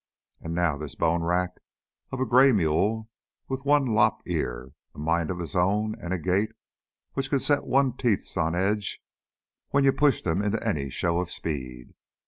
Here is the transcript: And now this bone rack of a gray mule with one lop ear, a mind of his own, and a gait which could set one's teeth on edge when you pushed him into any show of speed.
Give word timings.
And 0.39 0.55
now 0.55 0.77
this 0.77 0.95
bone 0.95 1.21
rack 1.21 1.59
of 2.11 2.19
a 2.19 2.25
gray 2.25 2.51
mule 2.51 3.07
with 3.47 3.65
one 3.65 3.85
lop 3.85 4.21
ear, 4.25 4.73
a 4.95 4.97
mind 4.97 5.29
of 5.29 5.37
his 5.37 5.55
own, 5.55 5.93
and 6.01 6.11
a 6.11 6.17
gait 6.17 6.53
which 7.13 7.29
could 7.29 7.43
set 7.43 7.65
one's 7.65 7.97
teeth 7.99 8.35
on 8.35 8.55
edge 8.55 8.99
when 9.69 9.83
you 9.83 9.93
pushed 9.93 10.25
him 10.25 10.41
into 10.41 10.67
any 10.67 10.89
show 10.89 11.19
of 11.19 11.29
speed. 11.29 11.93